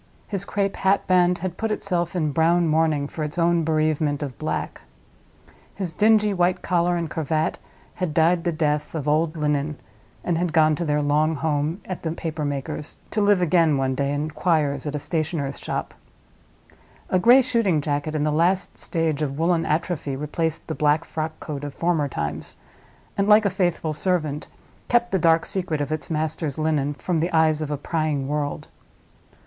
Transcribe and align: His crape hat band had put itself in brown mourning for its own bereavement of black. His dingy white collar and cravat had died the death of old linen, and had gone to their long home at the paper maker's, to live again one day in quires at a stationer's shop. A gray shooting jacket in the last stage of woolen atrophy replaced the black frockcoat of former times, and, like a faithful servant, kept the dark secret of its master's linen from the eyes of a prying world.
His 0.27 0.45
crape 0.45 0.77
hat 0.77 1.05
band 1.05 1.37
had 1.45 1.57
put 1.57 1.69
itself 1.69 2.15
in 2.15 2.31
brown 2.31 2.67
mourning 2.67 3.07
for 3.07 3.23
its 3.23 3.37
own 3.37 3.63
bereavement 3.63 4.23
of 4.23 4.35
black. 4.39 4.81
His 5.75 5.93
dingy 5.93 6.33
white 6.33 6.63
collar 6.63 6.97
and 6.97 7.07
cravat 7.07 7.59
had 7.93 8.11
died 8.11 8.43
the 8.43 8.51
death 8.51 8.95
of 8.95 9.07
old 9.07 9.37
linen, 9.37 9.79
and 10.23 10.39
had 10.39 10.53
gone 10.53 10.75
to 10.77 10.85
their 10.85 11.03
long 11.03 11.35
home 11.35 11.81
at 11.85 12.01
the 12.01 12.13
paper 12.13 12.43
maker's, 12.43 12.97
to 13.11 13.21
live 13.21 13.43
again 13.43 13.77
one 13.77 13.93
day 13.93 14.11
in 14.11 14.31
quires 14.31 14.87
at 14.87 14.95
a 14.95 14.97
stationer's 14.97 15.59
shop. 15.59 15.93
A 17.11 17.19
gray 17.19 17.43
shooting 17.43 17.79
jacket 17.79 18.15
in 18.15 18.23
the 18.23 18.31
last 18.31 18.79
stage 18.79 19.21
of 19.21 19.37
woolen 19.37 19.67
atrophy 19.67 20.15
replaced 20.15 20.65
the 20.65 20.73
black 20.73 21.05
frockcoat 21.05 21.63
of 21.63 21.75
former 21.75 22.07
times, 22.07 22.57
and, 23.15 23.27
like 23.29 23.45
a 23.45 23.51
faithful 23.51 23.93
servant, 23.93 24.47
kept 24.87 25.11
the 25.11 25.19
dark 25.19 25.45
secret 25.45 25.79
of 25.79 25.91
its 25.91 26.09
master's 26.09 26.57
linen 26.57 26.95
from 26.95 27.19
the 27.19 27.31
eyes 27.31 27.61
of 27.61 27.69
a 27.69 27.77
prying 27.77 28.27
world. 28.27 28.67